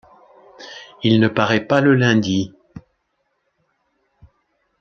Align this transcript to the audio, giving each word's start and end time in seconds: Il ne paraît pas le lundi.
Il 1.03 1.19
ne 1.19 1.27
paraît 1.27 1.63
pas 1.67 1.79
le 1.79 1.93
lundi. 1.93 2.55